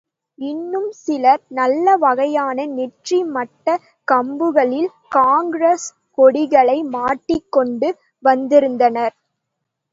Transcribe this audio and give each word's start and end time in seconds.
இன்னும் 0.39 0.87
சிலர் 0.99 1.43
நல்ல 1.49 1.95
வகையான 1.97 2.65
நெற்றி 2.71 3.19
மட்டக் 3.35 3.85
கம்புகளில் 4.07 4.89
காங்கிரஸ் 5.11 5.87
கொடிகளை 6.17 6.77
மாட்டிக் 6.91 7.49
கொண்டு 7.51 7.89
வந்திருந்தனர். 8.23 9.15